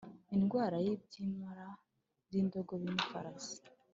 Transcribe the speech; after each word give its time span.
Indwara 0.35 0.77
y 0.85 0.87
ibyimira 0.95 1.67
by 2.25 2.33
indogobe 2.41 2.85
n 2.89 2.95
ifarasi 3.03 3.55